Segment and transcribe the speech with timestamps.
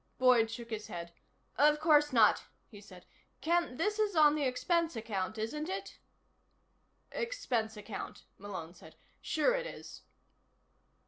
[0.17, 1.11] Boyd shook his head.
[1.59, 3.05] "Of course not," he said.
[3.39, 5.99] "Ken: this is on the expense account, isn't it?"
[7.11, 8.95] "Expense account," Malone said.
[9.21, 10.01] "Sure it is."